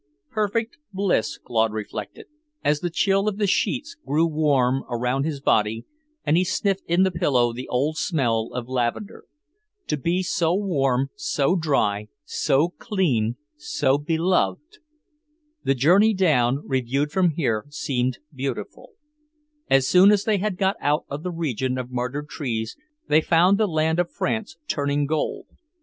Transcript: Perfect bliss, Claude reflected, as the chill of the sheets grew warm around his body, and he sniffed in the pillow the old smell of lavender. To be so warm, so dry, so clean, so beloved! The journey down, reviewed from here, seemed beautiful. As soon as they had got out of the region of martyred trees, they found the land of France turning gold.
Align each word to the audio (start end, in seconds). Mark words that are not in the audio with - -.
Perfect 0.31 0.79
bliss, 0.91 1.37
Claude 1.37 1.71
reflected, 1.73 2.25
as 2.63 2.79
the 2.79 2.89
chill 2.89 3.27
of 3.27 3.37
the 3.37 3.45
sheets 3.45 3.95
grew 4.03 4.25
warm 4.25 4.83
around 4.89 5.25
his 5.25 5.39
body, 5.41 5.85
and 6.25 6.35
he 6.35 6.43
sniffed 6.43 6.83
in 6.87 7.03
the 7.03 7.11
pillow 7.11 7.53
the 7.53 7.67
old 7.67 7.97
smell 7.97 8.49
of 8.51 8.67
lavender. 8.67 9.25
To 9.85 9.97
be 9.97 10.23
so 10.23 10.55
warm, 10.55 11.11
so 11.13 11.55
dry, 11.55 12.07
so 12.25 12.69
clean, 12.69 13.35
so 13.57 13.99
beloved! 13.99 14.79
The 15.65 15.75
journey 15.75 16.15
down, 16.15 16.63
reviewed 16.67 17.11
from 17.11 17.29
here, 17.35 17.65
seemed 17.69 18.17
beautiful. 18.33 18.93
As 19.69 19.87
soon 19.87 20.11
as 20.11 20.23
they 20.23 20.39
had 20.39 20.57
got 20.57 20.77
out 20.81 21.05
of 21.09 21.21
the 21.21 21.29
region 21.29 21.77
of 21.77 21.91
martyred 21.91 22.27
trees, 22.27 22.75
they 23.07 23.21
found 23.21 23.59
the 23.59 23.67
land 23.67 23.99
of 23.99 24.11
France 24.11 24.57
turning 24.67 25.05
gold. 25.05 25.45